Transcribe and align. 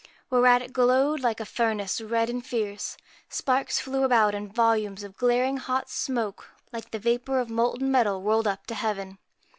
Whereat 0.31 0.63
it 0.63 0.73
glowed 0.73 1.19
like 1.19 1.39
a 1.39 1.45
furnace, 1.45 2.01
red 2.01 2.27
and 2.27 2.43
fierce; 2.43 2.97
sparks 3.29 3.79
flew 3.79 4.03
about, 4.03 4.33
and 4.33 4.51
volumes 4.51 5.03
of 5.03 5.15
glaring 5.15 5.57
hot 5.57 5.91
smoke, 5.91 6.47
like 6.73 6.89
the 6.89 6.97
vapour 6.97 7.37
of 7.37 7.51
molten 7.51 7.91
metal, 7.91 8.19
rolled 8.23 8.47
up 8.47 8.65
to 8.65 8.73
heaven. 8.73 9.19